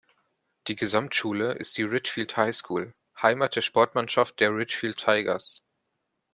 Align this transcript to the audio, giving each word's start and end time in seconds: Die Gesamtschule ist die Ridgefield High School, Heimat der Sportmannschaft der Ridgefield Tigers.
Die 0.65 0.75
Gesamtschule 0.75 1.51
ist 1.53 1.77
die 1.77 1.83
Ridgefield 1.83 2.35
High 2.35 2.55
School, 2.55 2.95
Heimat 3.21 3.55
der 3.55 3.61
Sportmannschaft 3.61 4.39
der 4.39 4.49
Ridgefield 4.49 4.97
Tigers. 4.97 5.63